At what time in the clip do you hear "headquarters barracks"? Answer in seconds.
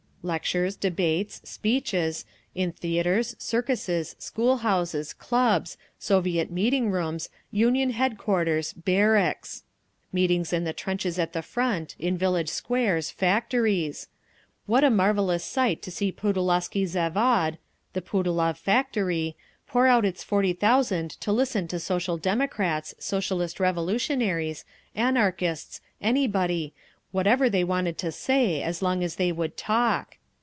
7.89-9.63